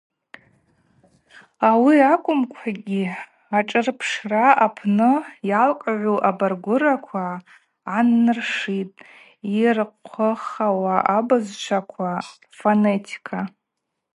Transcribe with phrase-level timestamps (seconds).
[1.69, 3.03] Ауи акӏвымкӏвагьи,
[3.57, 5.09] ашӏырпшра апны
[5.49, 7.25] йалкӏгӏу абаргвыраква
[7.85, 9.01] гӏаннаршитӏ
[9.57, 12.11] йырхъвыххауа абызшваква
[12.51, 13.39] рфонетика.